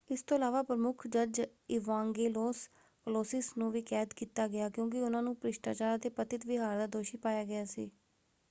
[0.09, 1.41] ਇਸ ਤੋਂ ਇਲਾਵਾ ਪ੍ਰਮੁੱਖ ਜੱਜ
[1.69, 2.67] ਇਵਾਂਗੇਲੋਸ
[3.07, 7.17] ਕਲੌਸਿਸ ਨੂੰ ਵੀ ਕੈਦ ਕੀਤਾ ਗਿਆ ਕਿਉਂਕਿ ਉਹਨਾਂ ਨੂੰ ਭ੍ਰਿਸ਼ਟਾਚਾਰ ਅਤੇ ਪਤਿਤ ਵਿਹਾਰ ਦਾ ਦੋਸ਼ੀ
[7.17, 7.89] ਪਾਇਆ ਗਿਆ ਸੀ।